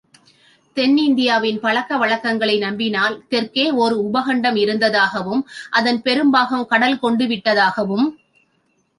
[0.75, 5.41] தென்னிந்தியாவின் பழக்க வழக்கங்களை நம்பினால் தெற்கே ஓர் உபகண்டமிருந்ததாகவும்,
[5.69, 8.15] அதன் பெரும் பாகத்தைக் கடல் கொண்டுவிட்டதாகவும்.